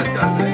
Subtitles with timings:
[0.00, 0.47] ってね